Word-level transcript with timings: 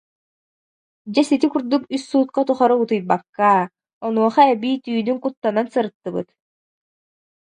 Дьэ 1.13 1.21
сити 1.29 1.47
курдук 1.51 1.83
үс 1.95 2.03
суукка 2.09 2.41
тухары 2.47 2.75
утуйбакка, 2.83 3.53
онуоха 4.05 4.43
эбии 4.53 4.77
түүнүн 4.83 5.17
куттанан 5.23 5.67
сырыттыбыт 5.73 6.27